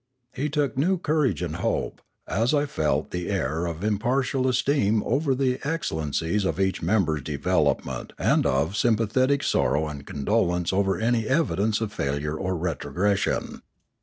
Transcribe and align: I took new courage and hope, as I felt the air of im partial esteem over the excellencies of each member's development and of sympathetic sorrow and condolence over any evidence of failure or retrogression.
I 0.35 0.47
took 0.47 0.75
new 0.79 0.97
courage 0.97 1.43
and 1.43 1.57
hope, 1.57 2.01
as 2.27 2.55
I 2.55 2.65
felt 2.65 3.11
the 3.11 3.29
air 3.29 3.67
of 3.67 3.83
im 3.83 3.99
partial 3.99 4.47
esteem 4.47 5.03
over 5.03 5.35
the 5.35 5.59
excellencies 5.63 6.43
of 6.43 6.59
each 6.59 6.81
member's 6.81 7.21
development 7.21 8.11
and 8.17 8.47
of 8.47 8.75
sympathetic 8.75 9.43
sorrow 9.43 9.87
and 9.87 10.03
condolence 10.03 10.73
over 10.73 10.97
any 10.97 11.27
evidence 11.27 11.81
of 11.81 11.93
failure 11.93 12.35
or 12.35 12.57
retrogression. 12.57 13.61